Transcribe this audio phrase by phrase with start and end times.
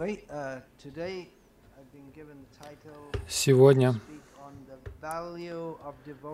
[0.00, 0.62] uh,
[3.28, 4.00] Сегодня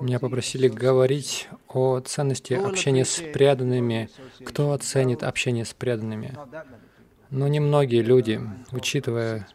[0.01, 4.09] меня попросили говорить о ценности общения с преданными.
[4.45, 6.37] Кто оценит общение с преданными?
[7.31, 8.41] Но немногие люди,
[8.71, 9.49] учитывая,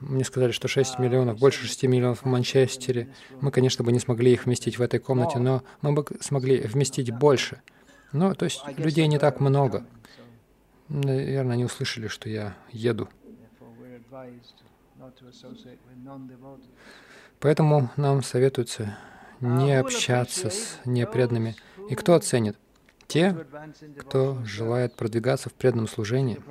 [0.00, 3.08] мне сказали, что 6 миллионов, больше 6 миллионов в Манчестере,
[3.40, 7.10] мы, конечно, бы не смогли их вместить в этой комнате, но мы бы смогли вместить
[7.10, 7.60] больше.
[8.12, 9.84] Ну, то есть людей не так много.
[10.88, 13.08] Наверное, они услышали, что я еду.
[17.40, 18.98] Поэтому нам советуется
[19.40, 21.56] не общаться с непреданными.
[21.88, 22.56] И кто оценит?
[23.06, 23.34] Те,
[23.98, 26.42] кто желает продвигаться в преданном служении.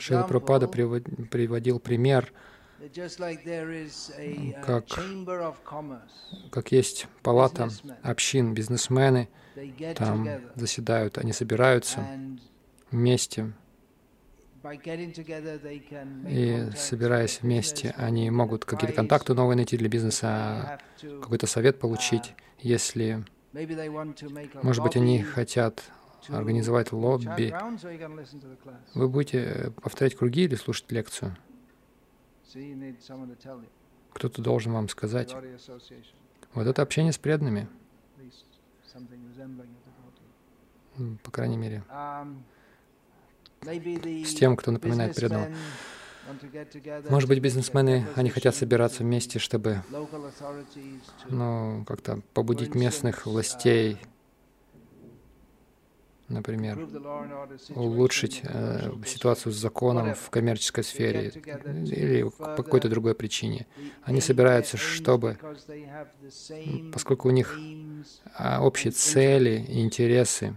[0.00, 2.32] Шрила Прабхупада приводил пример,
[4.64, 4.86] как,
[6.50, 7.68] как есть палата
[8.02, 9.28] общин, бизнесмены
[9.96, 10.26] там
[10.56, 12.06] заседают, они собираются
[12.90, 13.52] вместе,
[16.28, 22.34] и собираясь вместе, они могут какие-то контакты новые найти для бизнеса, какой-то совет получить.
[22.58, 23.24] Если,
[24.62, 25.82] может быть, они хотят
[26.28, 27.54] организовать лобби,
[28.94, 31.34] вы будете э, повторять круги или слушать лекцию?
[34.12, 35.34] Кто-то должен вам сказать.
[36.52, 37.68] Вот это общение с преданными.
[41.22, 41.82] По крайней мере
[43.62, 45.50] с тем, кто напоминает преданного.
[47.08, 49.82] Может быть, бизнесмены, они хотят собираться вместе, чтобы
[51.28, 53.98] ну, как-то побудить местных властей,
[56.28, 56.78] например,
[57.74, 63.66] улучшить э, ситуацию с законом в коммерческой сфере или по какой-то другой причине.
[64.04, 65.36] Они собираются, чтобы,
[66.92, 67.58] поскольку у них
[68.34, 70.54] а, общие цели и интересы,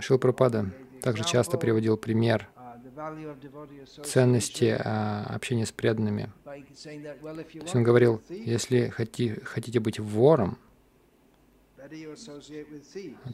[0.00, 0.70] Шил Пропада
[1.02, 2.48] также часто приводил пример
[4.04, 6.32] ценности а, общения с преданными.
[6.44, 10.58] То есть он говорил, если хоти, хотите быть вором,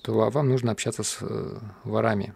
[0.03, 2.35] то вам нужно общаться с э, ворами.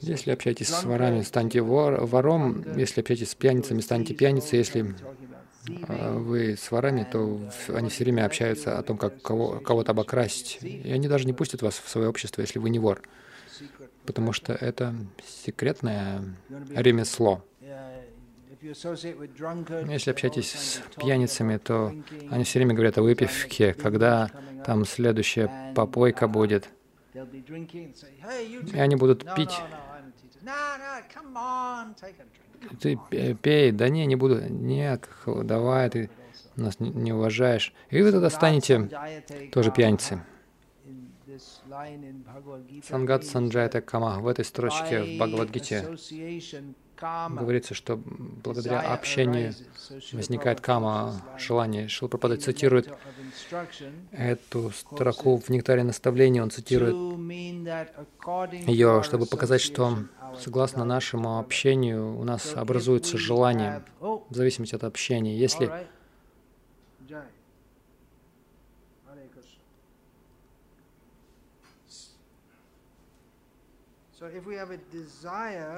[0.00, 2.64] Если общаетесь с ворами, станьте вор, вором.
[2.74, 4.58] Если общаетесь с пьяницами, станьте пьяницей.
[4.58, 4.94] Если
[5.88, 10.58] а, вы с ворами, то они все время общаются о том, как кого, кого-то обокрасть.
[10.62, 13.02] И они даже не пустят вас в свое общество, если вы не вор.
[14.06, 14.94] Потому что это
[15.44, 16.22] секретное
[16.70, 17.44] ремесло.
[18.62, 21.94] Если общаетесь с пьяницами, то
[22.30, 24.30] они все время говорят о выпивке, когда
[24.64, 26.68] там следующая попойка будет.
[27.14, 29.58] И они будут пить.
[32.80, 32.98] Ты
[33.40, 34.42] пей, да не, не буду.
[34.48, 36.10] Нет, давай, ты
[36.56, 37.72] нас не уважаешь.
[37.88, 38.90] И вы тогда станете
[39.52, 40.22] тоже пьяницы.
[42.84, 45.96] Сангат Санджайта Кама в этой строчке в Бхагавадгите
[47.00, 49.54] говорится, что благодаря общению
[50.12, 51.88] возникает кама, желание.
[51.88, 52.88] Шилпрапада цитирует
[54.12, 56.94] эту строку в «Нектаре наставления», он цитирует
[58.66, 59.98] ее, чтобы показать, что
[60.38, 65.36] согласно нашему общению у нас образуется желание в зависимости от общения.
[65.36, 65.70] Если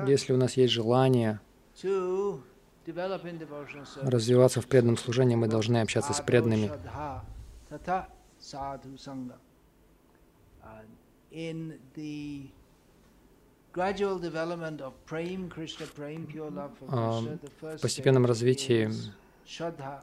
[0.06, 1.40] Если у нас есть желание
[4.02, 6.72] развиваться в преданном служении, мы должны общаться с преданными.
[17.60, 18.90] В постепенном развитии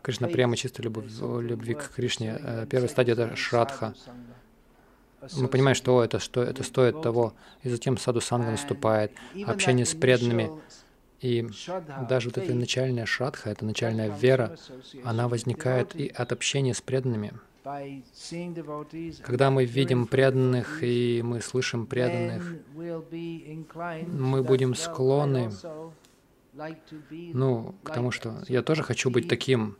[0.01, 2.67] Кришна прямо чистой любви к Кришне.
[2.69, 3.93] Первая стадия— это Шрадха
[5.37, 9.11] мы понимаем, что это, что это стоит того, и затем саду санга наступает,
[9.45, 10.51] общение с преданными.
[11.21, 11.49] И
[12.09, 14.55] даже вот эта начальная шрадха, эта начальная вера,
[15.03, 17.33] она возникает и от общения с преданными.
[19.23, 25.51] Когда мы видим преданных и мы слышим преданных, мы будем склонны
[27.09, 29.77] ну, к тому, что я тоже хочу быть таким.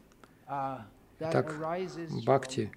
[1.19, 1.55] Так,
[2.23, 2.71] бхакти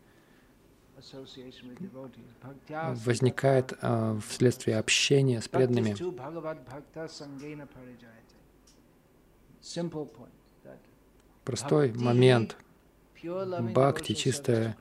[3.05, 5.95] возникает э, вследствие общения с преданными.
[11.45, 12.57] Простой момент.
[13.25, 14.77] Бхакти, чистое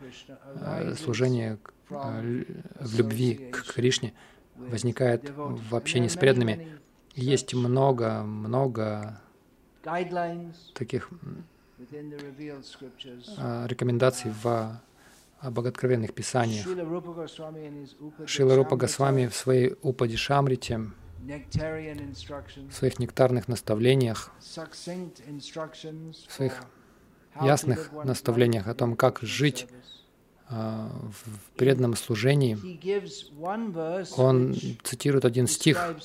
[0.56, 1.60] э, служение
[1.90, 2.44] э,
[2.80, 4.14] в любви к Кришне
[4.56, 6.80] возникает в общении с преданными.
[7.14, 9.22] Есть много, много
[10.74, 11.10] таких
[13.38, 14.82] а, рекомендаций в
[15.50, 16.64] богооткровенных писаниях.
[18.28, 20.92] Шила Рупа Госвами в своей Упади Шамрите,
[22.70, 24.44] в своих нектарных наставлениях, в
[26.32, 26.64] своих
[27.42, 29.68] ясных наставлениях о том, как жить
[30.52, 32.58] в преданном служении,
[34.18, 35.96] он цитирует один стих,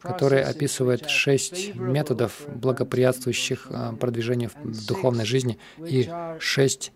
[0.00, 6.08] который описывает шесть методов, благоприятствующих а, продвижению в духовной жизни, и
[6.38, 6.92] шесть,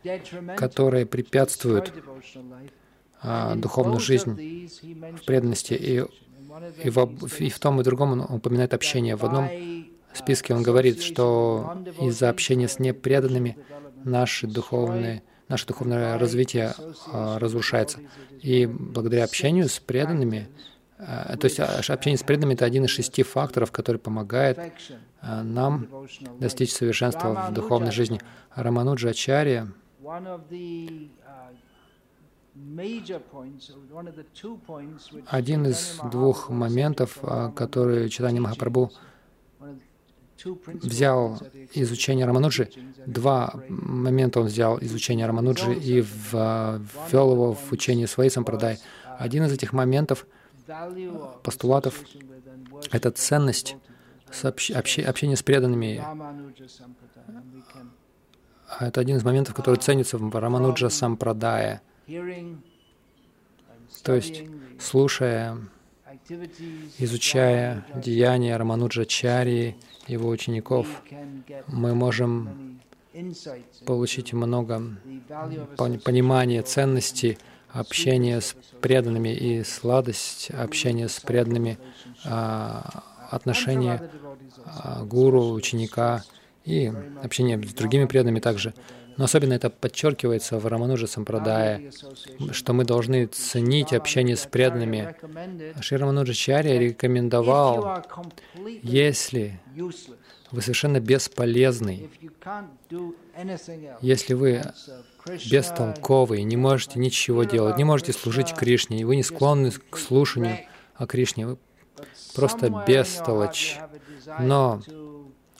[0.56, 1.92] которые препятствуют
[3.20, 4.68] а, духовную жизнь
[5.20, 5.74] в преданности.
[5.74, 6.04] И,
[6.84, 9.16] и, в, и в том и другом он упоминает общение.
[9.16, 9.48] В одном
[10.14, 13.58] списке он говорит, что из-за общения с непреданными
[14.04, 16.74] наши духовные наше духовное развитие
[17.12, 18.00] а, разрушается.
[18.40, 20.48] И благодаря общению с преданными,
[20.98, 24.58] а, то есть а, общение с преданными— это один из шести факторов, который помогает
[25.22, 25.88] нам
[26.38, 28.20] достичь совершенства в духовной жизни.
[28.54, 29.68] Рамануджа Ачарья
[35.26, 37.18] один из двух моментов,
[37.56, 38.92] которые Читание Махапрабху
[40.42, 41.40] взял
[41.72, 42.70] изучение Рамануджи,
[43.06, 48.78] два момента он взял изучение Рамануджи и ввел его в учение своей сампрадай.
[49.18, 50.26] Один из этих моментов,
[51.42, 52.00] постулатов,
[52.90, 53.76] это ценность
[54.42, 56.02] общения с преданными.
[58.80, 61.80] Это один из моментов, который ценится в Рамануджа Сампрадае.
[64.02, 64.42] То есть,
[64.80, 65.58] слушая,
[66.98, 69.76] изучая деяния Рамануджачари,
[70.06, 71.02] его учеников,
[71.68, 72.80] мы можем
[73.86, 74.82] получить много
[75.76, 77.38] понимания ценности
[77.70, 81.78] общения с преданными и сладость общения с преданными,
[82.24, 84.10] а, отношения
[84.64, 86.22] а, гуру, ученика
[86.64, 88.74] и общение с другими преданными также.
[89.16, 91.90] Но особенно это подчеркивается в Рамануджа Сампрадае,
[92.52, 95.14] что мы должны ценить общение с преданными.
[95.80, 98.04] Шри Рамануджачарья рекомендовал,
[98.82, 99.60] если
[100.50, 102.10] вы совершенно бесполезный,
[104.00, 104.62] если вы
[105.50, 110.58] бестолковый, не можете ничего делать, не можете служить Кришне, вы не склонны к слушанию
[110.94, 111.58] о Кришне, вы
[112.34, 113.78] просто бестолочь.
[114.40, 114.80] Но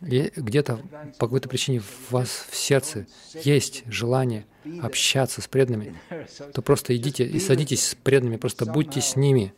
[0.05, 0.81] где-то
[1.19, 3.07] по какой-то причине в вас в сердце
[3.43, 4.47] есть желание
[4.83, 5.95] общаться с преданными,
[6.53, 9.55] то просто идите и садитесь с преданными, просто будьте с ними.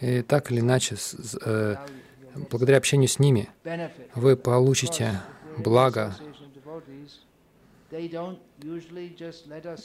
[0.00, 0.96] И так или иначе,
[1.44, 1.76] э,
[2.50, 3.48] благодаря общению с ними,
[4.14, 5.20] вы получите
[5.58, 6.14] благо.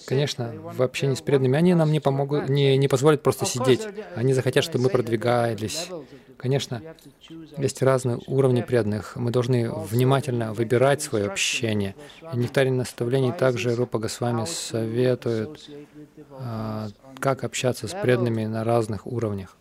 [0.06, 3.81] Конечно, в общении с преданными они нам не помогут, не, не позволят просто сидеть.
[4.15, 5.89] Они захотят, чтобы мы продвигались.
[6.38, 6.81] Конечно,
[7.57, 9.15] есть разные уровни преданных.
[9.15, 11.95] Мы должны внимательно выбирать свое общение.
[12.33, 15.69] И Нектарин наставлений также Рупа Госвами советует,
[16.31, 16.88] а,
[17.19, 19.57] как общаться с преданными на разных уровнях.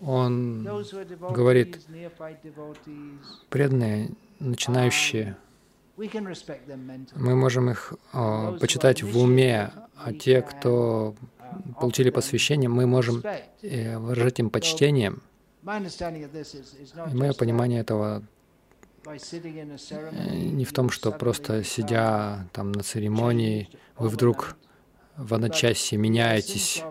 [0.00, 0.66] Он
[1.30, 1.80] говорит,
[3.50, 4.10] преданные,
[4.40, 5.36] начинающие,
[5.96, 11.14] мы можем их а, почитать в уме, а те, кто
[11.80, 13.22] получили посвящение, мы можем
[13.62, 15.14] э, выражать им почтение.
[15.64, 18.22] И мое понимание этого
[19.06, 19.16] э,
[20.34, 24.56] не в том, что просто сидя там на церемонии, вы вдруг
[25.16, 26.82] в одночасье меняетесь,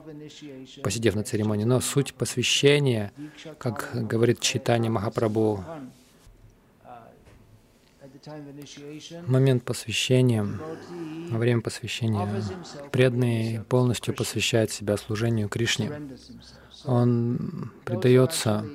[0.82, 1.64] посидев на церемонии.
[1.64, 3.14] Но суть посвящения,
[3.60, 5.64] как говорит читание Махапрабху,
[9.27, 10.48] момент посвящения,
[11.29, 12.27] во время посвящения,
[12.91, 15.91] преданный полностью посвящает себя служению Кришне.
[16.86, 18.65] Он предается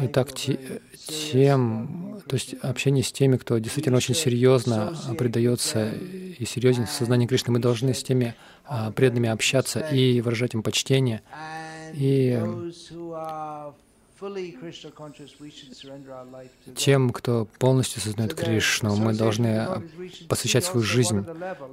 [0.00, 6.86] и так тем, то есть общение с теми, кто действительно очень серьезно предается и серьезен
[6.86, 11.22] в сознании Кришны, мы должны с теми а, преданными общаться и выражать им почтение.
[11.94, 12.40] И
[16.76, 19.66] тем, кто полностью сознает Кришну, мы должны
[20.28, 21.26] посвящать свою жизнь.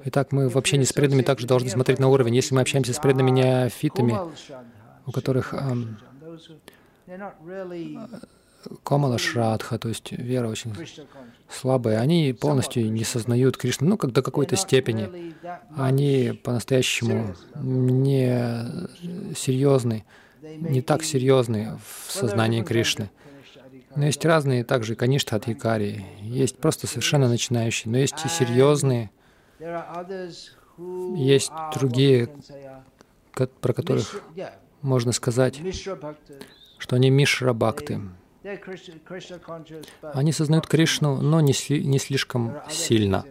[0.06, 2.36] Итак, мы в общении с преданными также должны смотреть на уровень.
[2.36, 4.18] Если мы общаемся с преданными неофитами,
[5.06, 5.98] у которых эм,
[9.18, 10.74] Шрадха, то есть вера очень
[11.50, 15.36] слабая, они полностью не сознают Кришну, ну, как до какой-то степени.
[15.76, 20.06] Они по-настоящему не серьезны
[20.42, 23.10] не так серьезны в сознании Кришны.
[23.96, 26.06] Но есть разные также каништа от Якари.
[26.22, 29.12] Есть просто совершенно начинающие, но есть и серьезные.
[31.16, 32.30] Есть другие,
[33.34, 34.24] про которых
[34.82, 35.62] можно сказать,
[36.78, 38.02] что они мишра бхакты.
[40.02, 43.26] Они сознают Кришну, но не, не слишком сильно.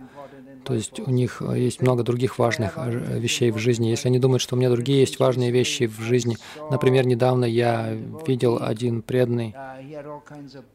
[0.64, 3.88] То есть у них э, есть много других важных э, вещей в жизни.
[3.88, 6.37] Если они думают, что у меня другие есть важные вещи в жизни,
[6.71, 9.55] например, недавно я видел один преданный,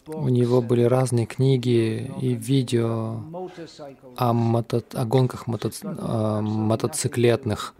[0.07, 3.21] у него были разные книги и видео
[4.17, 5.71] о, мото о гонках мото
[6.41, 7.75] мотоциклетных.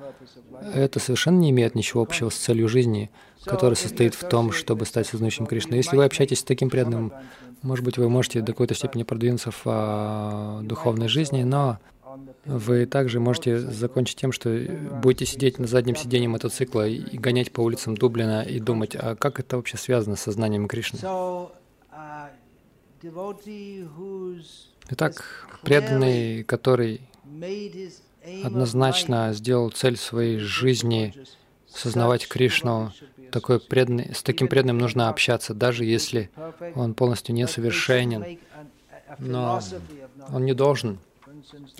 [0.74, 3.10] Это совершенно не имеет ничего общего с целью жизни,
[3.44, 5.78] которая состоит в том, чтобы стать сознающим Кришной.
[5.78, 7.14] Если вы общаетесь с таким преданным,
[7.62, 11.80] может быть, вы можете до какой-то степени продвинуться в а, духовной жизни, но
[12.46, 14.50] вы также можете закончить тем, что
[15.02, 19.40] будете сидеть на заднем сиденье мотоцикла и гонять по улицам Дублина и думать, а как
[19.40, 21.00] это вообще связано с сознанием Кришны?
[24.90, 27.02] Итак, преданный, который
[28.44, 31.14] однозначно сделал цель своей жизни
[31.68, 32.92] сознавать Кришну,
[33.32, 36.30] такой преданный, с таким преданным нужно общаться, даже если
[36.76, 38.40] он полностью несовершенен.
[39.20, 39.60] Но
[40.30, 41.00] он не должен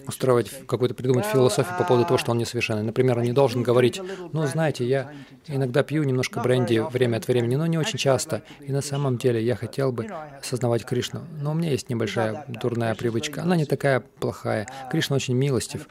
[0.08, 2.84] устраивать какую-то, придумать философию по поводу того, что он несовершенный.
[2.84, 4.02] Например, он не должен говорить,
[4.34, 5.12] ну, знаете, я
[5.48, 8.44] иногда пью немножко бренди время от времени, но не очень часто.
[8.62, 10.08] И на самом деле я хотел бы
[10.40, 11.22] осознавать Кришну.
[11.42, 13.42] Но у меня есть небольшая дурная привычка.
[13.42, 14.68] Она не такая плохая.
[14.92, 15.88] Кришна очень милостив.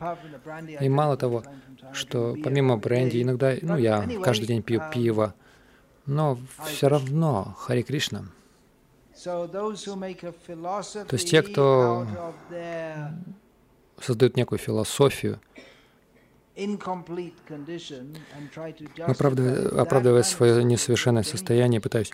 [0.81, 1.45] И мало того,
[1.93, 5.35] что помимо бренди, иногда, ну, я каждый день пью пиво,
[6.07, 8.25] но все равно Хари Кришна.
[9.23, 12.07] То есть те, кто
[14.04, 15.40] создают некую философию,
[18.99, 22.12] оправдывая, оправдывая свое несовершенное состояние, пытаясь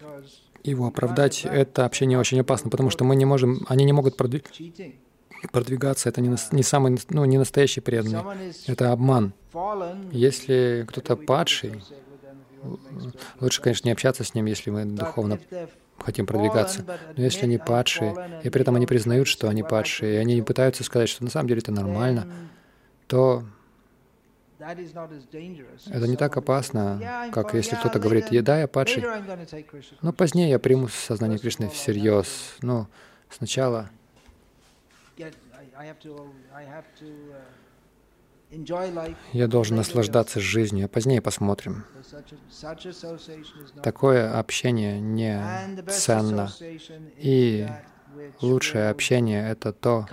[0.63, 6.09] его оправдать, это общение очень опасно, потому что мы не можем, они не могут продвигаться,
[6.09, 8.21] это не, не самый, ну, не настоящий преданный,
[8.67, 9.33] это обман.
[10.13, 11.83] Если кто-то падший,
[13.41, 15.39] лучше, конечно, не общаться с ним, если мы духовно
[16.01, 16.85] хотим продвигаться.
[17.17, 20.43] Но если они падшие, и при этом они признают, что они падшие, и они не
[20.43, 22.27] пытаются сказать, что на самом деле это нормально,
[23.07, 23.45] то
[24.59, 29.05] это не так опасно, как если кто-то говорит, «Да, я падший,
[30.03, 32.57] но позднее я приму сознание Кришны всерьез».
[32.61, 32.87] Ну,
[33.31, 33.89] сначала
[39.33, 41.85] я должен наслаждаться жизнью, а позднее посмотрим.
[43.83, 45.41] Такое общение не
[45.89, 46.51] ценно.
[47.17, 47.69] И
[48.41, 50.07] лучшее общение— это то,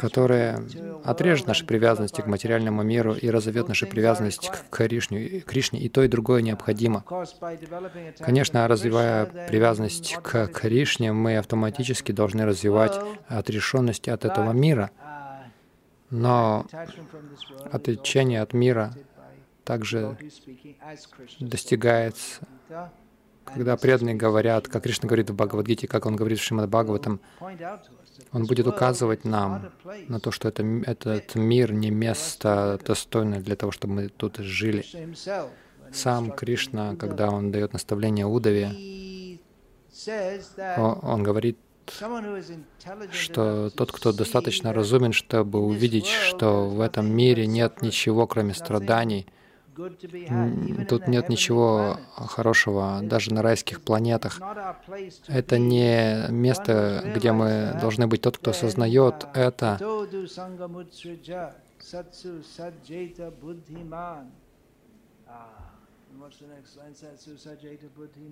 [0.00, 0.60] которое
[1.02, 5.40] отрежет наши привязанности к материальному миру и разовьет наши привязанности к Кришне.
[5.40, 5.80] Кришне.
[5.80, 7.04] И то, и другое необходимо.
[8.18, 12.98] Конечно, развивая привязанность к Кришне, мы автоматически должны развивать
[13.28, 14.90] отрешенность от этого мира—
[16.10, 16.66] но
[17.70, 18.94] отречение от мира
[19.64, 20.16] также
[21.40, 22.46] достигается,
[23.44, 27.20] когда преданные говорят, как Кришна говорит в Бхагавадгите, как он говорит в Шримад Бхагаватам,
[28.32, 29.72] он будет указывать нам
[30.08, 34.84] на то, что это, этот мир не место достойное для того, чтобы мы тут жили.
[35.92, 38.70] Сам Кришна, когда он дает наставление Удаве,
[40.76, 41.58] он говорит,
[43.12, 49.26] что тот, кто достаточно разумен, чтобы увидеть, что в этом мире нет ничего, кроме страданий,
[50.88, 54.40] Тут нет ничего хорошего, даже на райских планетах.
[55.28, 58.22] Это не место, где мы должны быть.
[58.22, 59.78] Тот, кто осознает это,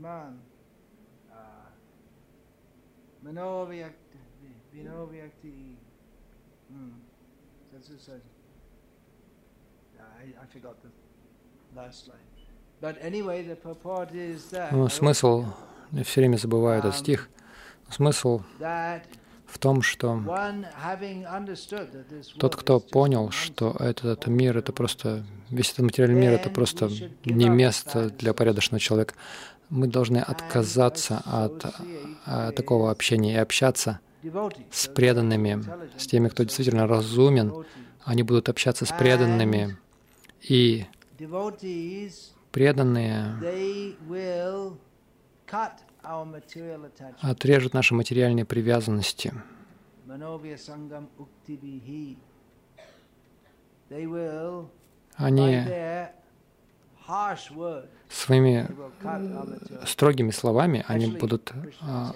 [0.01, 0.54] Manovyakti,
[3.25, 4.01] Vinovyakti.
[6.71, 6.91] Hmm.
[7.73, 8.21] That's just a,
[10.21, 10.91] I, I forgot the
[11.75, 12.19] last line.
[12.81, 15.45] But anyway, the purport is that, ну, смысл,
[15.93, 17.29] я все время забываю этот стих,
[17.91, 20.21] смысл в том, что
[22.39, 26.91] тот, кто понял, что этот мир— это просто, весь этот материальный мир— это просто
[27.25, 29.15] не место для порядочного человека,
[29.71, 31.65] мы должны отказаться от,
[32.27, 34.01] э, такого общения и общаться
[34.71, 35.65] с преданными,
[35.99, 37.65] с теми, кто действительно разумен.
[38.05, 39.77] Они будут общаться с преданными,
[40.41, 40.87] и
[42.53, 43.37] преданные
[47.21, 49.33] отрежут наши материальные привязанности.
[55.17, 55.65] Они
[58.09, 58.69] своими
[59.87, 62.15] строгими словами они будут а,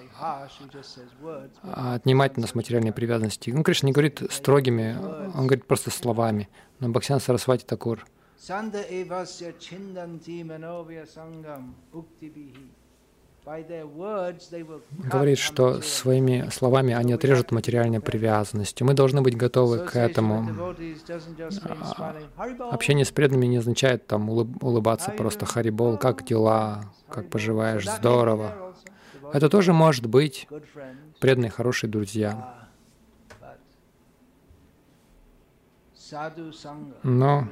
[1.95, 3.51] отнимать у нас материальные привязанности.
[3.51, 4.97] Ну, Кришна не говорит строгими,
[5.35, 6.49] он говорит просто словами.
[6.79, 8.05] Но Бхаксян Сарасвати Такур
[15.11, 18.81] говорит, что своими словами они отрежут материальную привязанность.
[18.81, 20.75] Мы должны быть готовы к этому.
[21.63, 22.15] А,
[22.71, 26.83] общение с преданными не означает там улыбаться просто «Харибол, как дела?
[27.09, 27.85] Как поживаешь?
[27.89, 28.75] Здорово!»
[29.33, 30.47] Это тоже может быть
[31.19, 32.55] преданные, хорошие друзья.
[37.03, 37.47] Но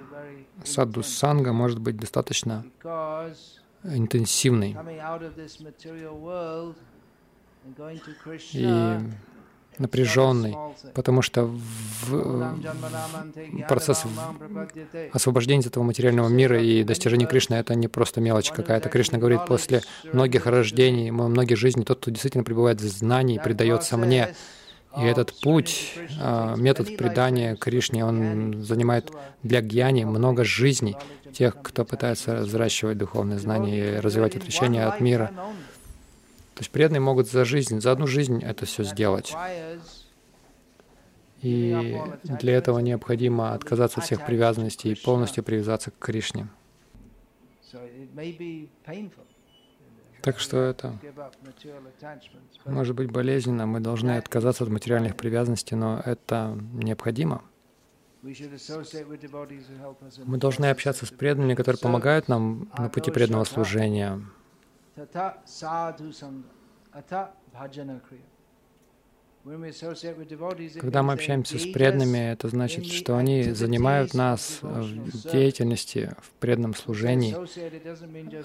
[0.63, 2.65] саду санга может быть достаточно
[3.83, 4.75] интенсивный
[8.53, 8.97] и
[9.77, 10.55] напряженный,
[10.93, 12.57] потому что в
[13.67, 14.05] процесс
[15.13, 18.89] освобождения из этого материального мира и достижения Кришны— это не просто мелочь какая-то.
[18.89, 19.81] Кришна говорит, после
[20.11, 24.33] многих рождений, многих жизней, тот, кто действительно пребывает в знании, предается мне.
[24.99, 29.11] И этот путь, а, метод предания Кришне, он занимает
[29.43, 30.95] для гьяни много жизней
[31.33, 35.31] тех, кто пытается взращивать духовные знания и развивать отречение от мира.
[36.55, 39.35] То есть преданные могут за жизнь, за одну жизнь это все сделать.
[41.43, 46.47] И для этого необходимо отказаться от всех привязанностей и полностью привязаться к Кришне.
[50.27, 50.93] Так что это
[52.65, 57.43] может быть болезненно, мы должны отказаться от материальных привязанностей, но это необходимо.
[60.25, 64.21] Мы должны общаться с преданными, которые помогают нам на пути преданного служения.
[70.79, 76.73] Когда мы общаемся с преданными, это значит, что они занимают нас в деятельности, в преданном
[76.73, 77.33] служении.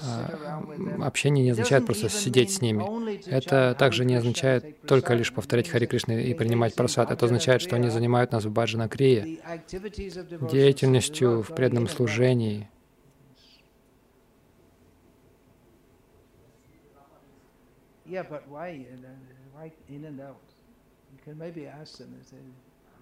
[0.00, 0.62] А,
[1.04, 2.85] общение не означает просто сидеть с ними.
[3.28, 7.11] Это также не означает только лишь повторять Хари Кришны и принимать просад.
[7.11, 9.40] Это означает, что они занимают нас в Баджана Крие,
[10.52, 12.68] деятельностью в преданном служении.
[18.04, 18.85] Yeah, but why?
[19.54, 20.51] Why in and out?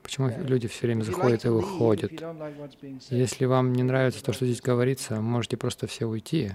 [0.02, 2.10] Почему люди все время заходят и выходят?
[3.10, 6.52] Если вам не нравится то, что здесь говорится, можете просто все уйти.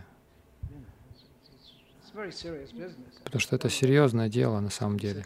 [3.24, 5.26] Потому что это серьезное дело на самом деле.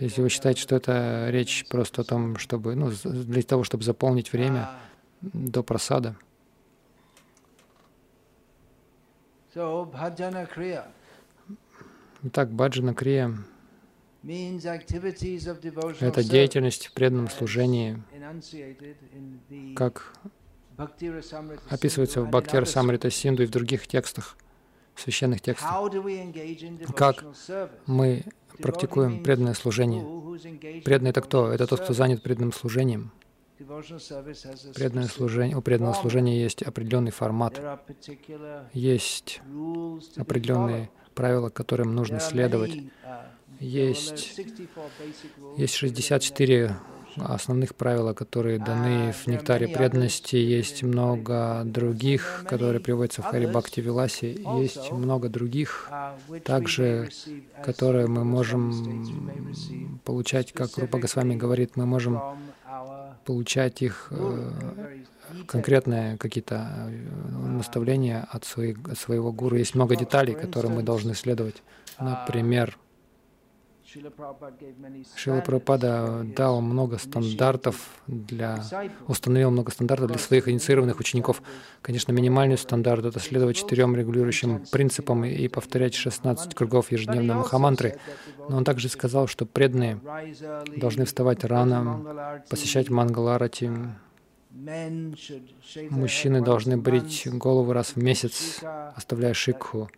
[0.00, 4.32] Если вы считаете, что это речь просто о том, чтобы, ну, для того, чтобы заполнить
[4.32, 4.70] время
[5.22, 6.16] до просада.
[12.24, 13.32] Итак, баджана крия—
[16.00, 18.02] это деятельность в преданном служении,
[19.76, 20.12] как
[21.68, 24.36] описывается в Бхактир Самрита Синду и в других текстах,
[24.96, 25.70] священных текстах.
[26.96, 27.24] Как
[27.86, 28.24] мы
[28.60, 30.02] практикуем преданное служение.
[30.82, 31.52] Преданный— это кто?
[31.52, 33.12] Это тот, кто занят преданным служением.
[34.74, 37.60] Преданное служение, у преданного служения есть определенный формат,
[38.72, 39.40] есть
[40.16, 42.74] определенные правила, которым нужно следовать.
[43.58, 44.40] Есть,
[45.56, 46.76] есть 64
[47.16, 50.36] основных правила, которые даны в нектаре преданности.
[50.36, 54.38] Есть много других, которые приводятся в Харибакти Виласе.
[54.60, 55.90] Есть много других,
[56.44, 57.08] также,
[57.64, 62.20] которые мы можем получать, как Рупа Госвами говорит, мы можем
[63.24, 64.12] получать их
[65.46, 69.56] конкретные какие-то э, наставления от, своих, от своего гуру.
[69.56, 71.62] Есть много деталей, которым мы должны следовать.
[71.98, 72.76] Например,
[75.16, 78.62] Шила Прабхупада дал много стандартов для,
[79.06, 81.42] установил много стандартов для своих инициированных учеников.
[81.80, 87.98] Конечно, минимальный стандарт— это следовать четырем регулирующим принципам и повторять 16 кругов ежедневно Махамантры.
[88.50, 89.98] Но он также сказал, что преданные
[90.76, 93.70] должны вставать рано, посещать Мангаларати,
[95.90, 98.60] Мужчины должны брить голову раз в месяц,
[98.96, 99.88] оставляя шикху.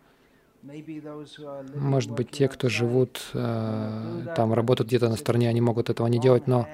[1.75, 6.19] Может быть, те, кто живут э, там, работают где-то на стороне, они могут этого не
[6.19, 6.67] делать, но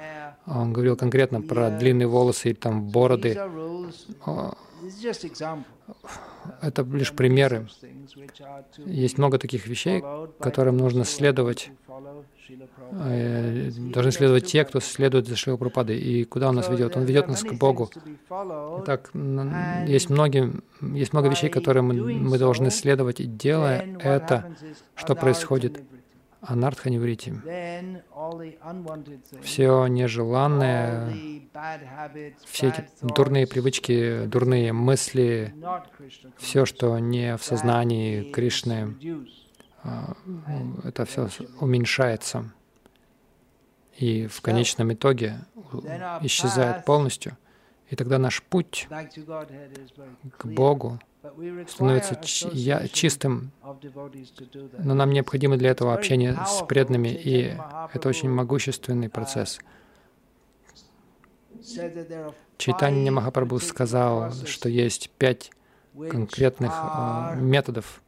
[0.45, 3.39] он говорил конкретно про длинные волосы и там бороды.
[6.61, 7.67] Это лишь примеры.
[8.85, 10.03] Есть много таких вещей,
[10.39, 11.71] которым нужно следовать
[12.91, 15.97] Э, должны следовать те, кто следует за Шрила Прабхупадой.
[15.97, 16.95] И куда он нас ведет?
[16.95, 17.89] Он ведет нас к Богу.
[18.85, 19.11] Так,
[19.85, 24.55] есть, многие, есть много вещей, которые мы, мы должны следовать, и делая это,
[24.95, 25.81] что происходит?
[26.47, 27.33] Анартха Неврити.
[29.41, 31.13] Все нежеланное,
[32.45, 35.53] все эти дурные привычки, дурные мысли,
[36.37, 38.95] все, что не в сознании Кришны,
[39.83, 40.13] а,
[40.83, 41.29] это все
[41.59, 42.51] уменьшается
[43.97, 45.39] и в конечном итоге
[46.21, 47.37] исчезает полностью.
[47.89, 48.87] И тогда наш путь
[50.37, 50.99] к Богу
[51.67, 52.19] становится
[52.91, 53.51] чистым,
[54.79, 57.55] но нам необходимо для этого общение с преданными, и
[57.93, 59.59] это очень могущественный процесс.
[62.57, 65.51] Чайтанья Махапрабху сказал, что есть пять
[66.09, 68.01] конкретных э, методов,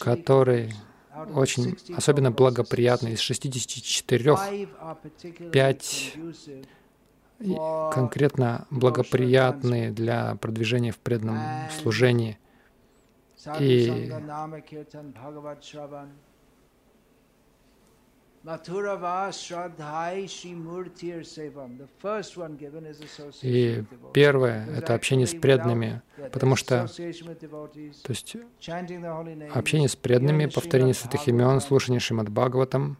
[0.00, 0.72] которые
[1.34, 3.08] очень особенно благоприятны.
[3.08, 4.36] Из 64
[5.50, 6.14] пять
[7.92, 11.38] конкретно благоприятные для продвижения в преданном
[11.80, 12.38] служении.
[13.60, 14.12] И
[23.42, 27.02] и первое— это общение с преданными, потому что то
[28.08, 28.36] есть,
[29.54, 32.96] общение с преданными, повторение святых имен, слушание Шримад Бхагаватам,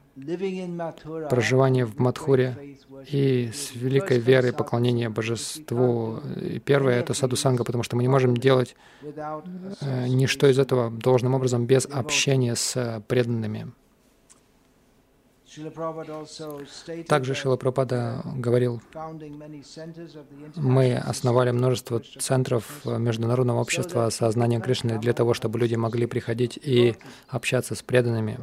[1.30, 6.18] проживание в Мадхуре и с великой верой поклонение Божеству.
[6.40, 11.34] И первое— это садусанга, потому что мы не можем делать э, ничто из этого должным
[11.34, 13.72] образом без общения с преданными.
[17.06, 18.80] Также Шила Прабхупада говорил,
[20.56, 26.96] мы основали множество центров Международного общества сознания Кришны для того, чтобы люди могли приходить и
[27.28, 28.38] общаться с преданными.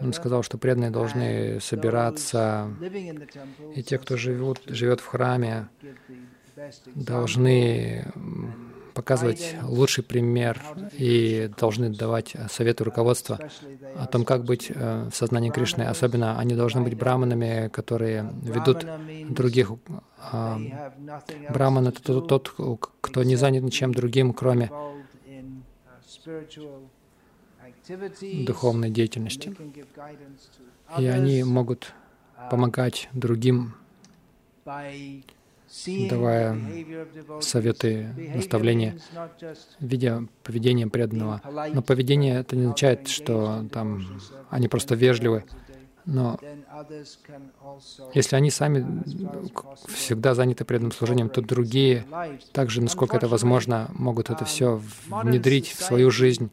[0.00, 2.70] Он сказал, что преданные должны собираться,
[3.74, 5.68] и те, кто живут, живет в храме,
[6.94, 8.12] должны
[8.98, 10.60] показывать лучший пример
[10.92, 13.38] и должны давать советы руководства
[13.96, 15.84] о том, как быть э, в сознании Кришны.
[15.84, 18.84] Особенно они должны быть браманами, которые ведут
[19.30, 19.70] других.
[20.32, 20.58] А,
[21.54, 24.68] браман— это тот, тот, кто не занят ничем другим, кроме
[28.50, 29.54] духовной деятельности.
[30.98, 31.94] И они могут
[32.50, 33.74] помогать другим
[36.08, 36.58] давая
[37.40, 38.98] советы, наставления,
[39.80, 41.40] видя поведение преданного.
[41.72, 45.44] Но поведение это не означает, что там они просто вежливы.
[46.04, 46.38] Но
[48.14, 49.04] если они сами
[49.88, 52.06] всегда заняты преданным служением, то другие
[52.52, 56.50] также, насколько это возможно, могут это все внедрить в свою жизнь.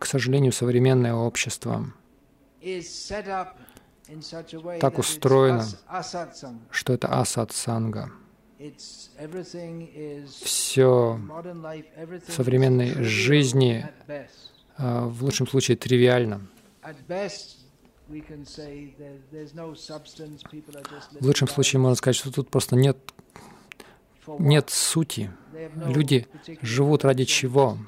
[0.00, 1.92] К сожалению, современное общество
[4.80, 5.64] так устроено,
[6.70, 8.10] что это асад-санга
[10.42, 11.20] все
[12.26, 13.86] в современной жизни
[14.76, 16.40] а, в лучшем случае тривиально.
[21.20, 22.96] В лучшем случае можно сказать, что тут просто нет,
[24.38, 25.30] нет сути.
[25.86, 26.26] Люди
[26.62, 27.78] живут ради чего?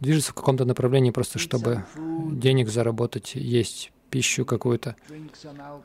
[0.00, 4.94] Движутся в каком-то направлении просто, чтобы денег заработать, есть пищу какую-то,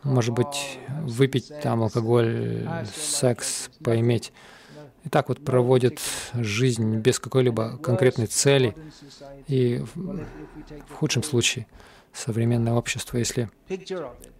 [0.03, 2.63] может быть, выпить там алкоголь,
[2.95, 4.31] секс, поиметь.
[5.03, 5.99] И так вот проводят
[6.35, 8.75] жизнь без какой-либо конкретной цели.
[9.47, 9.83] И
[10.89, 11.65] в худшем случае
[12.13, 13.49] современное общество, если,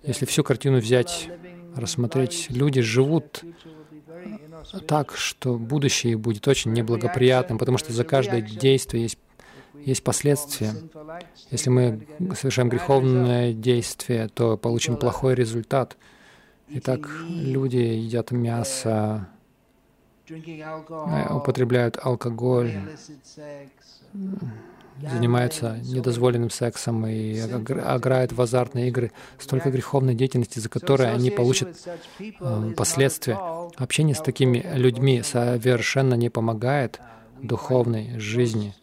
[0.03, 1.27] если всю картину взять,
[1.75, 3.43] рассмотреть, люди живут
[4.87, 9.17] так, что будущее будет очень неблагоприятным, потому что за каждое действие есть
[9.85, 10.73] есть последствия.
[11.51, 15.97] Если мы совершаем греховное действие, то получим плохой результат.
[16.69, 19.27] Итак, люди едят мясо,
[20.29, 22.73] э, употребляют алкоголь,
[25.01, 29.11] занимаются недозволенным сексом и играют в азартные игры.
[29.37, 31.69] Столько греховной деятельности, за которой они получат
[32.19, 33.39] э, последствия.
[33.77, 36.99] Общение с такими людьми совершенно не помогает
[37.41, 38.75] духовной жизни.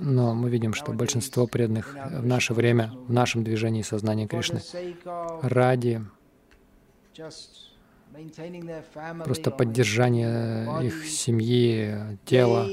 [0.00, 4.60] Но мы видим, что большинство преданных в наше время, в нашем движении сознания Кришны,
[5.42, 6.02] ради
[9.24, 12.68] просто поддержания их семьи, тела,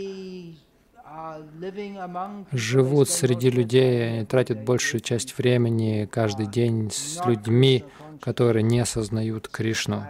[2.51, 7.85] живут среди людей, тратят большую часть времени каждый день с людьми,
[8.19, 10.05] которые не осознают Кришну.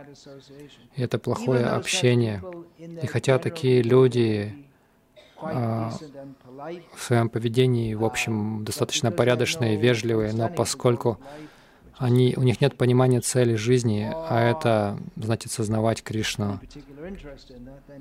[0.95, 2.43] И это плохое общение.
[2.77, 4.53] И хотя такие люди
[5.41, 11.19] в своем поведении, в общем, достаточно порядочные, вежливые, но поскольку
[11.97, 16.59] они, у них нет понимания цели жизни, а это значит сознавать Кришну.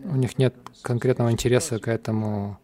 [0.05, 2.59] У них нет конкретного интереса к этому.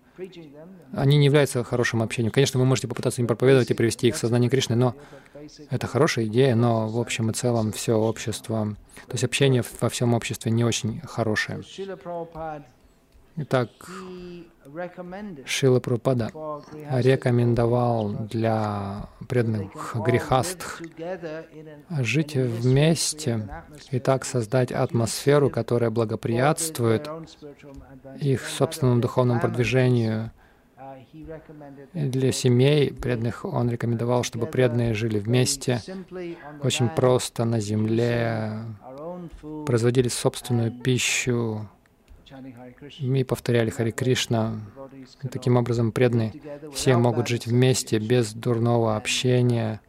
[0.93, 2.33] Они не являются хорошим общением.
[2.33, 4.95] Конечно, вы можете попытаться им проповедовать и привести их в сознание Кришны, но
[5.69, 8.75] это хорошая идея, но в общем и целом все общество,
[9.07, 11.63] то есть общение во всем обществе не очень хорошее.
[13.39, 13.69] Итак,
[15.45, 16.31] Шила Прупада
[16.91, 20.83] рекомендовал для преданных грехастх
[22.01, 23.49] жить вместе
[23.91, 27.09] и так создать атмосферу, которая благоприятствует
[28.21, 30.31] их собственному духовному продвижению.
[31.93, 35.81] Для семей преданных он рекомендовал, чтобы преданные жили вместе,
[36.63, 38.65] очень просто на земле,
[39.67, 41.69] производили собственную пищу,
[43.01, 44.61] мы повторяли Хари Кришна.
[45.31, 46.33] Таким образом, преданные
[46.73, 49.81] все могут жить вместе, без дурного общения,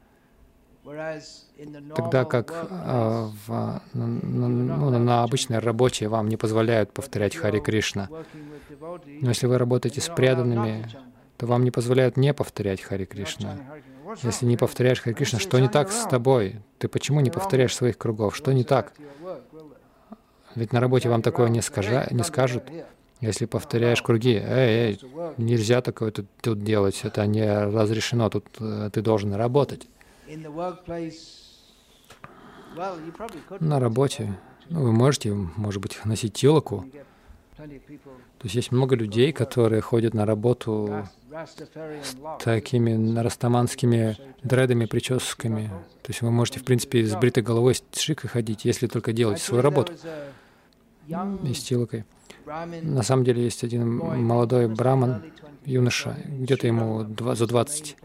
[1.95, 8.10] тогда как э, в, ну, на обычной работе вам не позволяют повторять Хари Кришна.
[9.05, 10.88] Но если вы работаете с преданными,
[11.38, 13.57] то вам не позволяют не повторять Хари Кришна.
[14.23, 16.62] Если не повторяешь Хари Кришна, что не так с тобой?
[16.77, 18.36] Ты почему не повторяешь своих кругов?
[18.36, 18.93] Что не так?
[20.58, 22.63] Ведь на работе вам такое не, скажа, не скажут.
[23.22, 25.00] Если повторяешь круги, эй, эй,
[25.38, 29.88] нельзя такое тут, тут делать, это не разрешено, тут э, ты должен работать.
[33.60, 34.39] На работе
[34.70, 36.86] ну, вы можете, может быть, носить телоку.
[37.56, 45.67] То есть есть много людей, которые ходят на работу с такими растаманскими дредами, прическами.
[46.02, 49.43] То есть вы можете, в принципе, с бритой головой, с шикой ходить, если только делаете
[49.43, 49.93] свою работу
[51.43, 52.06] и с тилкой.
[52.46, 55.24] На самом деле есть один молодой браман,
[55.65, 57.98] юноша, где-то ему за 20.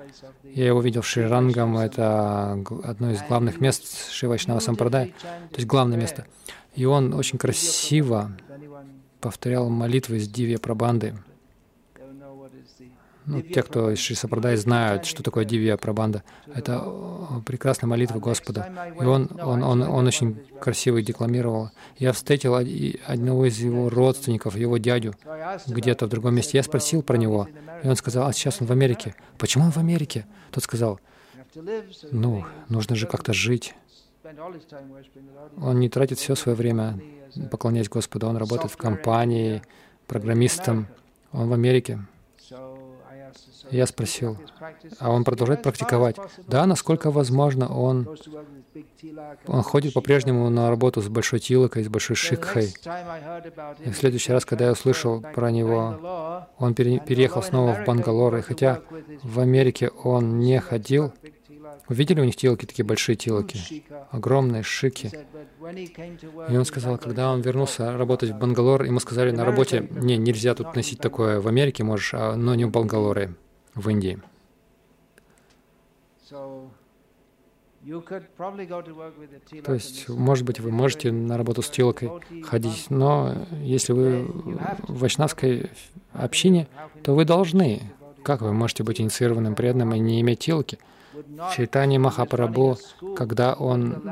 [0.45, 2.53] Я его видел в Шри-Рангам, это
[2.85, 6.27] одно из главных мест Шивачнава Сампрадай, то есть главное место.
[6.75, 8.33] И он очень красиво
[9.21, 11.15] повторял молитвы с Дивья Прабанды.
[13.25, 16.23] Ну, те, кто из Шисапрадай знают, что такое Дивья Прабанда.
[16.53, 16.85] Это
[17.47, 18.93] прекрасная молитва Господа.
[19.01, 21.71] И он, он, он, он очень красиво декламировал.
[21.99, 25.15] Я встретил одного из его родственников, его дядю,
[25.67, 26.59] где-то в другом месте.
[26.59, 27.49] Я спросил про него,
[27.83, 29.15] и он сказал, а сейчас он в Америке.
[29.39, 30.27] Почему он в Америке?
[30.51, 30.99] Тот сказал,
[32.11, 33.75] ну, нужно же как-то жить.
[35.59, 36.99] Он не тратит все свое время
[37.51, 38.27] поклоняясь Господу.
[38.29, 39.63] Он работает в компании,
[40.07, 40.87] программистом.
[41.33, 42.01] Он в Америке.
[43.73, 44.37] Я спросил,
[44.99, 46.17] а он продолжает практиковать?
[46.47, 48.07] Да, насколько возможно, он,
[49.47, 52.75] он ходит по-прежнему на работу с большой тилокой, с большой шикхой.
[53.85, 58.37] И в следующий раз, когда я услышал про него, он пере, переехал снова в Бангалор,
[58.37, 58.83] и хотя
[59.23, 61.15] в Америке он не ходил,
[61.89, 65.11] видели у них тилоки, такие большие тилоки, огромные шики.
[66.51, 70.55] И он сказал, когда он вернулся работать в Бангалор, ему сказали на работе, не, нельзя
[70.55, 73.35] тут носить такое, в Америке можешь, а, но не в Бангалоре,
[73.75, 74.21] в Индии.
[79.65, 82.11] То есть, может быть, вы можете на работу с тилокой
[82.45, 84.23] ходить, но если вы
[84.87, 85.71] в вайшнавской
[86.13, 86.69] общине,
[87.03, 87.83] то вы должны.
[88.23, 90.79] Как вы можете быть инициированным преданным и не иметь тилки?
[91.55, 92.79] Чайтани Махапрабху,
[93.17, 94.03] когда он,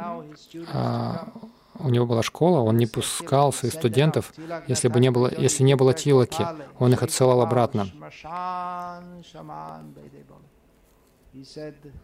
[0.72, 1.32] а,
[1.82, 4.32] у него была школа, он не пускал своих студентов,
[4.68, 6.46] если бы не было, если не было тилоки,
[6.78, 7.88] он их отсылал обратно.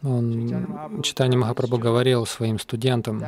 [0.04, 3.24] Он, Читание Махапрабху говорил своим студентам,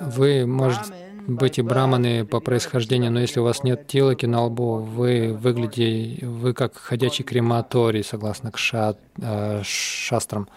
[0.00, 0.92] вы, может
[1.28, 6.26] быть, и браманы по происхождению, но если у вас нет тилоки на лбу, вы выглядите,
[6.26, 10.48] вы как ходячий крематорий, согласно к ша, э, шастрам.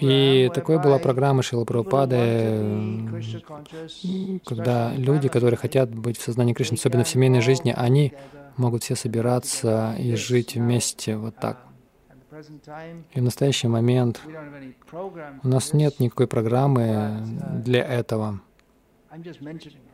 [0.00, 3.10] И такой была программа Шила Прабхупады,
[4.44, 8.12] когда люди, которые хотят быть в сознании Кришны, особенно в семейной жизни, они
[8.56, 11.58] могут все собираться и жить вместе вот так.
[13.12, 14.20] И в настоящий момент
[15.42, 17.24] у нас нет никакой программы
[17.64, 18.40] для этого.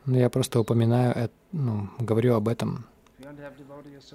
[0.06, 2.86] Но я просто упоминаю, ну, говорю об этом.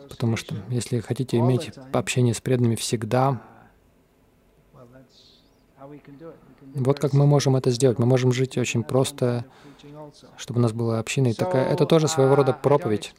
[0.09, 3.41] Потому что если хотите иметь общение с преданными всегда,
[6.73, 7.99] вот как мы можем это сделать.
[7.99, 9.45] Мы можем жить очень просто,
[10.37, 11.27] чтобы у нас была община.
[11.27, 13.13] И такая, это тоже своего рода проповедь.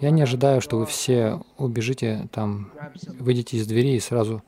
[0.00, 2.70] Я не ожидаю, что вы все убежите там,
[3.18, 4.42] выйдете из двери и сразу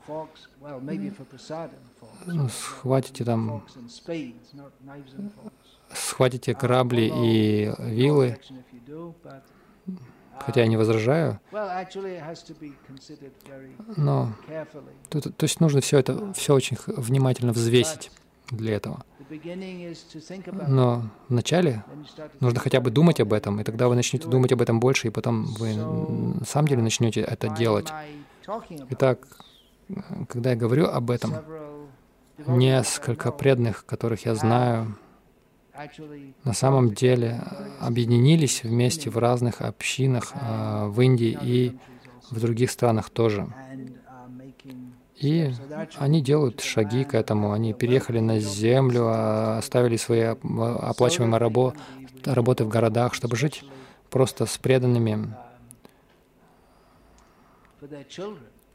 [2.25, 3.63] ну, схватите там,
[5.93, 8.37] схватите корабли и вилы,
[10.45, 11.39] хотя я не возражаю,
[13.95, 14.33] но
[15.09, 18.11] то, то, то есть нужно все это все очень внимательно взвесить
[18.49, 19.03] для этого.
[20.67, 21.83] Но вначале
[22.39, 25.11] нужно хотя бы думать об этом, и тогда вы начнете думать об этом больше, и
[25.11, 27.87] потом вы на самом деле начнете это делать.
[28.89, 29.27] Итак,
[30.29, 31.33] когда я говорю об этом,
[32.45, 34.97] несколько преданных, которых я знаю,
[36.43, 37.41] на самом деле
[37.79, 41.77] объединились вместе в разных общинах э, в Индии и
[42.31, 43.47] в других странах тоже.
[45.15, 45.51] И
[45.97, 47.51] они делают шаги к этому.
[47.51, 51.73] Они переехали на землю, а, оставили свои оплачиваемые рабо
[52.23, 53.63] работы в городах, чтобы жить
[54.09, 55.33] просто с преданными.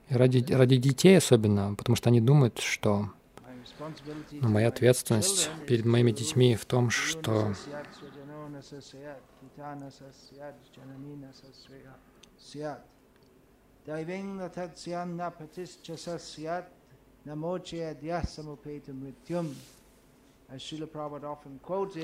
[0.09, 3.11] И ради, ради детей особенно, потому что они думают, что
[4.33, 7.53] ну, моя ответственность перед моими детьми в том, что.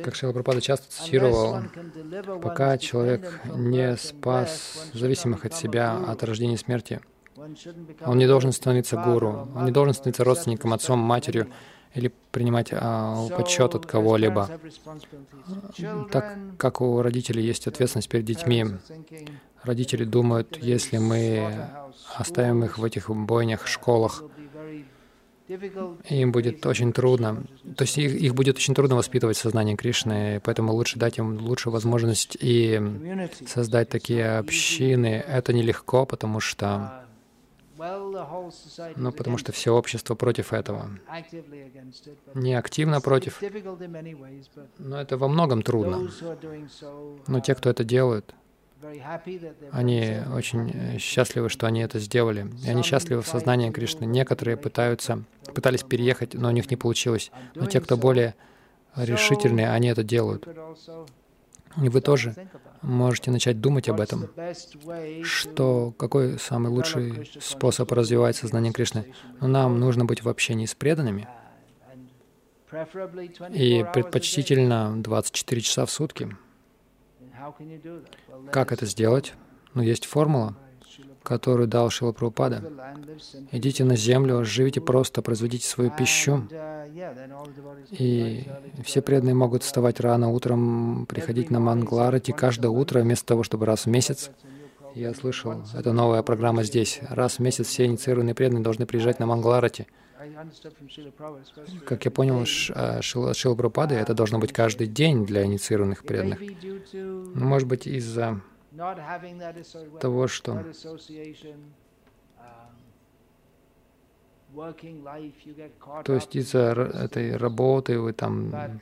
[0.03, 1.63] Как Шила Прабхупада часто цитировал,
[2.41, 7.01] пока человек не спас зависимых от себя от рождения и смерти,
[8.05, 11.49] он не должен становиться гуру, он не должен становиться родственником, отцом, матерью
[11.95, 14.49] или принимать а, подсчет от кого-либо.
[16.13, 18.67] Так как у родителей есть ответственность перед детьми,
[19.63, 21.69] Родители думают, если мы
[22.15, 24.23] оставим их в этих бойнях, школах,
[26.09, 27.45] им будет очень трудно.
[27.77, 31.73] То есть их, их будет очень трудно воспитывать сознание Кришны, поэтому лучше дать им лучшую
[31.73, 32.81] возможность и
[33.47, 35.25] создать такие общины.
[35.27, 37.05] Это нелегко, потому что
[38.97, 40.91] ну, потому что все общество против этого.
[42.35, 43.41] Не активно против,
[44.79, 46.11] но это во многом трудно.
[47.27, 48.35] Но те, кто это делают,
[49.73, 52.47] они очень э, счастливы, что они это сделали.
[52.65, 54.05] И они счастливы в сознании Кришны.
[54.05, 57.33] Некоторые пытаются, пытались переехать, но у них не получилось.
[57.57, 58.37] Но те, кто более
[58.95, 60.47] решительные, они это делают.
[61.83, 62.35] И вы тоже
[62.83, 64.31] можете начать думать об этом,
[65.23, 69.13] что какой самый лучший способ развивать сознание Кришны.
[69.41, 71.29] Но нам нужно быть в общении с преданными,
[73.53, 76.37] и предпочтительно 24 часа в сутки.
[78.53, 79.35] Как это сделать?
[79.75, 80.57] Ну, есть формула,
[81.29, 82.63] которую дал Шила Прабхупада.
[83.53, 86.49] Идите на землю, живите просто, производите свою пищу.
[87.91, 88.45] И
[88.83, 93.85] все преданные могут вставать рано утром, приходить на Мангларати каждое утро, вместо того, чтобы раз
[93.85, 94.31] в месяц.
[94.95, 97.01] Я слышал, это новая программа здесь.
[97.11, 99.87] Раз в месяц все инициированные преданные должны приезжать на Мангларати.
[101.85, 106.41] Как я понял, а, Шила, Прабхупады, это должно быть каждый день для инициированных преданных.
[107.35, 108.41] Может быть, из-за
[110.01, 110.65] того, что
[116.05, 118.81] то есть из-за этой работы вы там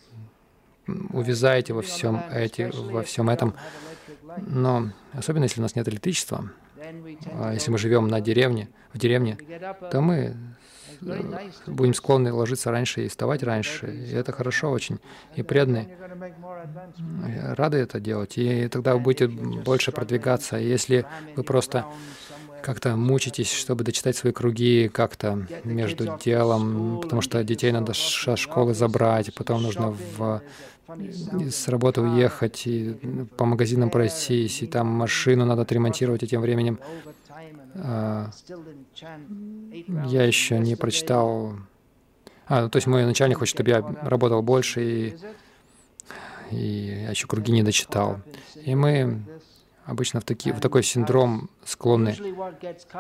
[1.13, 3.55] увязаете во всем, эти, во всем этом.
[4.47, 6.51] Но особенно если у нас нет электричества,
[7.33, 9.37] а если мы живем на деревне, в деревне,
[9.91, 10.37] то мы
[11.67, 13.87] будем склонны ложиться раньше и вставать раньше.
[13.87, 14.99] И это хорошо очень.
[15.35, 15.89] И преданные
[17.57, 18.39] рады это делать.
[18.39, 20.57] И тогда вы будете больше продвигаться.
[20.57, 21.07] Если
[21.37, 21.87] вы просто
[22.63, 28.75] как-то мучитесь, чтобы дочитать свои круги как-то между делом, потому что детей надо со школы
[28.75, 30.43] забрать, потом нужно в
[31.51, 32.97] с работы уехать, и
[33.37, 36.79] по магазинам пройтись, и там машину надо отремонтировать, и тем временем
[37.75, 38.31] а,
[40.07, 41.55] я еще не прочитал...
[42.47, 45.17] А, ну, то есть мой начальник хочет, чтобы я работал больше, и,
[46.53, 48.21] и я еще круги не дочитал.
[48.55, 49.25] И мы
[49.85, 52.17] обычно в, таки, в такой синдром склонны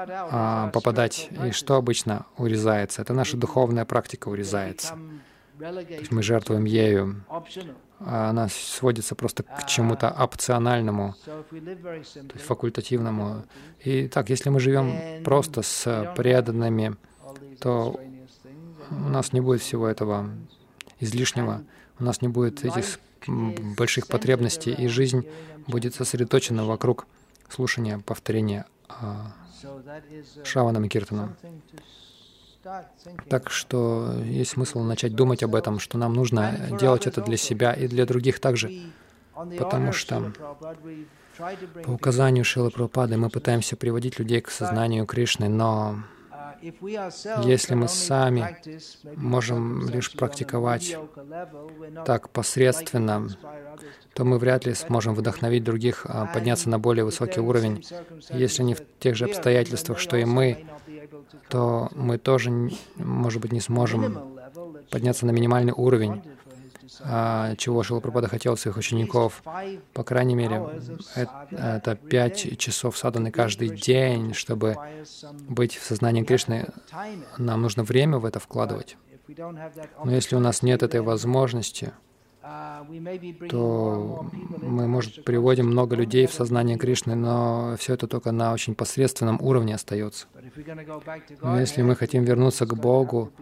[0.05, 1.31] а, попадать.
[1.47, 3.03] И что обычно урезается?
[3.03, 4.99] Это наша духовная практика урезается.
[5.59, 7.25] То есть мы жертвуем ею.
[7.99, 13.45] А она сводится просто к чему-то опциональному, то есть факультативному.
[13.83, 16.97] И так, если мы живем просто с преданными,
[17.61, 17.99] то
[18.91, 20.31] у нас не будет всего этого
[21.01, 21.65] излишнего,
[21.99, 25.27] у нас не будет этих больших потребностей, и жизнь
[25.67, 27.07] будет сосредоточена вокруг
[27.49, 29.33] слушания, повторения а,
[30.45, 31.37] Шаваном и Киртаном.
[33.29, 37.73] Так что есть смысл начать думать об этом, что нам нужно делать это для себя
[37.73, 38.71] и для других также,
[39.59, 40.33] потому что
[41.85, 46.03] по указанию Шилы Прабхупады мы пытаемся приводить людей к сознанию Кришны, но
[47.45, 48.57] если мы сами
[49.17, 50.97] можем лишь практиковать
[52.05, 53.29] так посредственно,
[54.15, 57.85] то мы вряд ли сможем вдохновить других а, подняться на более высокий уровень,
[58.31, 60.65] если не в тех же обстоятельствах, что и мы,
[61.49, 62.51] то мы тоже,
[62.97, 64.39] может быть, не сможем
[64.91, 66.23] подняться на минимальный уровень,
[67.01, 69.43] а, чего Шилапрапада хотел от своих учеников.
[69.93, 70.63] По крайней мере,
[71.15, 74.77] это пять часов саданы каждый день, чтобы
[75.49, 76.69] быть в сознании Кришны.
[77.39, 78.97] Нам нужно время в это вкладывать.
[79.29, 81.93] Но если у нас нет этой возможности,
[83.51, 84.27] то
[84.63, 89.41] мы, может, приводим много людей в сознание Кришны, но все это только на очень посредственном
[89.41, 90.27] уровне остается.
[91.43, 93.33] Но если мы хотим вернуться к Богу,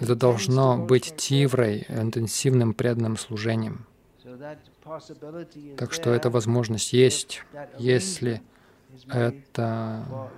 [0.00, 3.86] это должно быть тиврой, интенсивным преданным служением.
[5.76, 7.42] Так что эта возможность есть,
[7.78, 8.42] если
[9.10, 10.30] это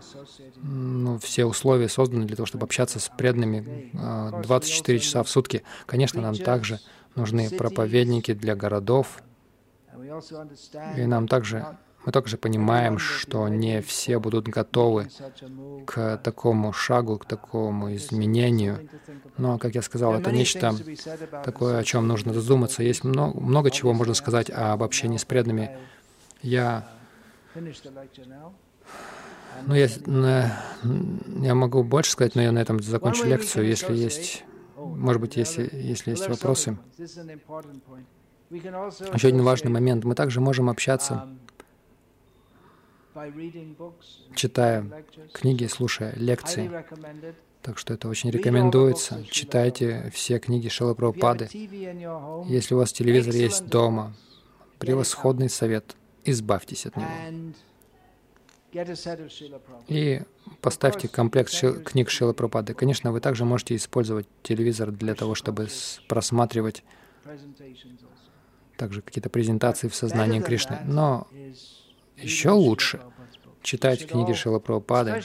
[0.57, 3.91] ну, все условия созданы для того, чтобы общаться с преданными
[4.43, 5.63] 24 а, часа в сутки.
[5.87, 6.81] Конечно, нам также
[7.15, 9.23] нужны проповедники для городов,
[10.97, 15.09] и нам также мы также понимаем, что не все будут готовы
[15.87, 18.89] к такому шагу, к такому изменению.
[19.37, 20.75] Но, как я сказал, это нечто
[21.45, 22.83] такое, о чем нужно задуматься.
[22.83, 25.77] Есть много, много чего можно сказать об общении с преданными.
[26.43, 26.89] Я
[29.67, 29.89] ну, я,
[31.43, 34.45] я могу больше сказать, но я на этом закончу лекцию, если есть,
[34.77, 36.79] может быть, если, если есть вопросы.
[38.51, 40.05] Еще один важный момент.
[40.05, 41.29] Мы также можем общаться,
[44.35, 46.71] читая книги, слушая лекции.
[47.63, 49.25] Так что это очень рекомендуется.
[49.31, 51.49] Читайте все книги Шила Прабхупады.
[51.53, 54.15] Если у вас телевизор есть дома,
[54.79, 55.97] превосходный совет.
[56.25, 57.55] Избавьтесь от него.
[59.89, 60.23] И
[60.61, 62.75] поставьте комплект шил, книг Шила Прабхупады.
[62.75, 65.69] Конечно, вы также можете использовать телевизор для того, чтобы
[66.09, 66.83] просматривать
[68.77, 70.79] также какие-то презентации в сознании Кришны.
[70.87, 71.27] Но
[72.23, 73.01] еще лучше
[73.63, 75.23] читать книги Шила Прабхупады,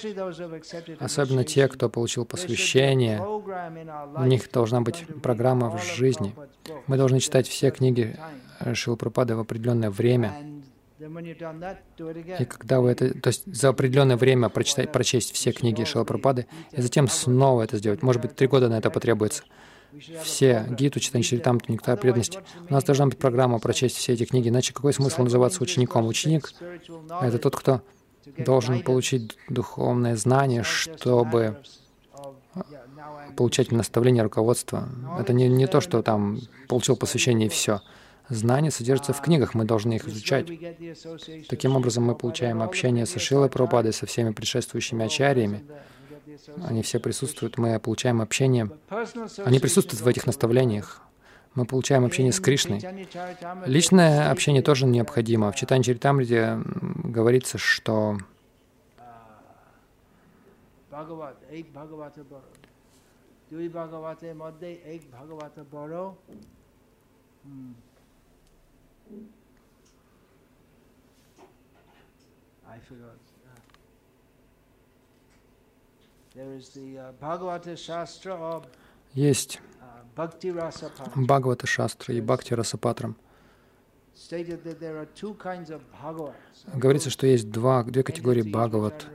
[0.99, 3.21] особенно те, кто получил посвящение.
[3.21, 6.35] У них должна быть программа в жизни.
[6.87, 8.17] Мы должны читать все книги
[8.73, 10.33] Шила Прабхупады в определенное время.
[10.97, 16.81] И когда вы это, то есть за определенное время прочитать, прочесть все книги Шилапрапады, и
[16.81, 18.01] затем снова это сделать.
[18.01, 19.43] Может быть, три года на это потребуется.
[20.23, 22.39] Все Гиту, Читань Чаритамту, Нектар преданности.
[22.69, 26.07] У нас должна быть программа прочесть все эти книги, иначе какой смысл называться учеником?
[26.07, 26.53] Ученик—
[27.21, 27.81] это тот, кто
[28.37, 31.57] должен получить духовное знание, чтобы
[33.35, 34.89] получать наставление, руководство.
[35.19, 37.81] Это не, не то, что там получил посвящение и все.
[38.29, 40.47] Знания содержатся в книгах, мы должны их изучать.
[41.47, 45.63] Таким образом, мы получаем общение со Шилой Прабхупадой, со всеми предшествующими ачарьями.
[46.67, 48.69] Они все присутствуют, мы получаем общение.
[49.45, 51.01] Они присутствуют в этих наставлениях.
[51.53, 52.81] Мы получаем общение с Кришной.
[53.65, 55.51] Личное общение тоже необходимо.
[55.51, 56.61] В Читане Чаритамрите
[57.03, 58.17] говорится, что
[72.67, 73.34] I forgot.
[79.13, 79.61] Есть
[81.15, 83.15] Бхагавата Шастра и Бхакти Расапатрам.
[86.73, 89.05] Говорится, что есть два, две категории Бхагават,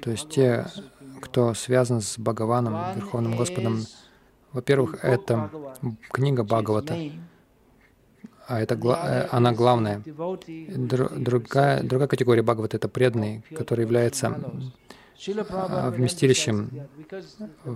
[0.00, 0.66] то есть те,
[1.20, 3.82] кто связан с Бхагаваном, Верховным Господом.
[4.52, 5.50] Во-первых, это
[6.10, 6.98] книга Бхагавата,
[8.46, 10.02] а это, э, она главная.
[10.04, 14.38] Другая, другая категория Бхагавата— это преданный, который является
[15.26, 16.70] вместилищем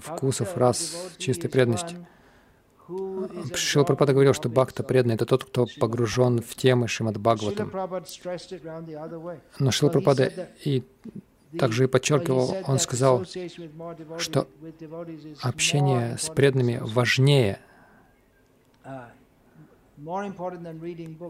[0.01, 1.97] вкусов, рас, чистой преданности.
[3.55, 7.73] Шила Прабхупада говорил, что бхакта преданный— это тот, кто погружен в темы Шримад Бхагаватам.
[9.59, 10.33] Но Шила Прабхупада
[10.65, 10.85] и
[11.59, 13.25] также и подчеркивал, он сказал,
[14.19, 14.49] что
[15.43, 17.61] общение с преданными важнее,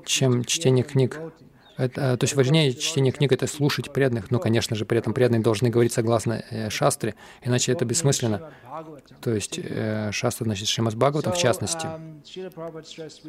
[0.04, 1.20] чем чтение книг.
[1.76, 5.42] Это, то есть важнее чтение книг— это слушать преданных, но, конечно же, при этом преданные
[5.42, 8.50] должны говорить согласно э, шастре, иначе это бессмысленно.
[9.20, 11.86] То есть э, шастра, значит, Шримас Бхагаватам в частности.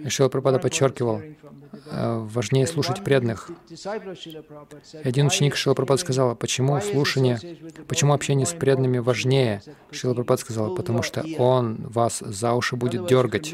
[0.08, 3.50] Шила Прабхада подчеркивал, э, важнее слушать преданных.
[3.70, 7.40] И один ученик Шила Прабхада сказал, почему слушание,
[7.88, 9.62] почему общение с преданными важнее?
[9.92, 13.54] Шила Прабхада сказал, потому что он вас за уши будет дергать.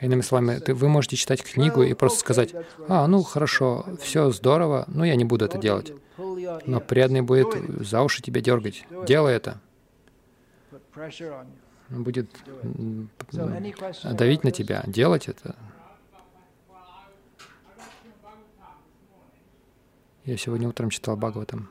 [0.00, 2.54] Иными словами, вы можете читать книгу и просто сказать,
[2.88, 5.92] а, ну хорошо, все здорово, но я не буду это делать.
[6.66, 8.86] Но преданный будет за уши тебя дергать.
[9.06, 9.60] Делай это.
[11.90, 12.30] Он будет
[14.02, 15.56] давить на тебя, делать это.
[20.24, 21.68] Я сегодня утром читал Бхагаватам.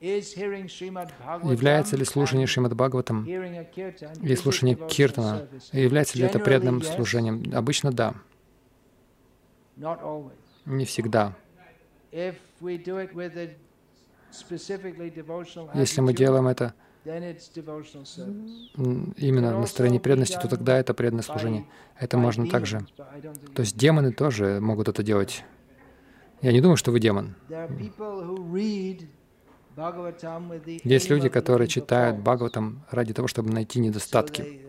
[0.00, 7.42] Является ли слушание Шримад Бхагаватам или слушание Киртана, является ли это преданным служением?
[7.54, 8.14] Обычно да.
[10.66, 11.34] Не всегда.
[15.74, 16.74] Если мы делаем это
[19.16, 21.66] именно настроение преданности, то тогда это преданное служение.
[21.98, 22.86] Это можно также.
[23.54, 25.44] То есть демоны тоже могут это делать.
[26.42, 27.34] Я не думаю, что вы демон.
[30.84, 34.60] Есть люди, которые читают Бхагаватам ради того, чтобы найти недостатки,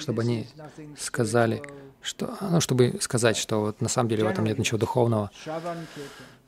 [0.00, 0.46] чтобы они
[0.98, 1.62] сказали,
[2.02, 5.30] что, ну, чтобы сказать, что вот на самом деле в этом нет ничего духовного.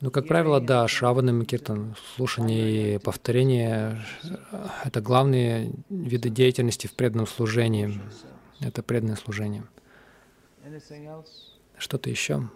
[0.00, 4.04] Ну, как правило, да, Шравана Киртан, слушание и повторение—
[4.84, 8.00] это главные виды деятельности в преданном служении.
[8.60, 9.64] Это преданное служение.
[11.78, 12.48] Что-то еще?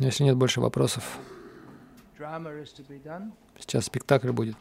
[0.00, 1.18] Если нет больше вопросов,
[3.58, 4.56] сейчас спектакль будет.